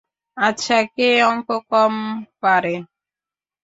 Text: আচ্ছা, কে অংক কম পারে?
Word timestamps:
আচ্ছা, 0.37 0.77
কে 0.95 1.09
অংক 1.23 1.49
কম 1.71 1.93
পারে? 2.41 2.75